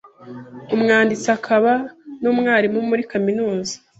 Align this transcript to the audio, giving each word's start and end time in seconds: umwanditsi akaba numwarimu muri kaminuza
umwanditsi 0.75 1.27
akaba 1.37 1.73
numwarimu 2.21 2.79
muri 2.89 3.03
kaminuza 3.11 3.73